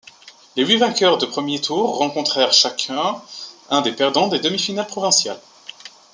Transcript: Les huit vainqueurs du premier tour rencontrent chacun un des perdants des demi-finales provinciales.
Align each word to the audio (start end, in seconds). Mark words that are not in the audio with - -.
Les 0.55 0.65
huit 0.65 0.77
vainqueurs 0.77 1.19
du 1.19 1.27
premier 1.27 1.61
tour 1.61 1.99
rencontrent 1.99 2.51
chacun 2.51 3.21
un 3.69 3.81
des 3.81 3.91
perdants 3.91 4.29
des 4.29 4.39
demi-finales 4.39 4.87
provinciales. 4.87 5.39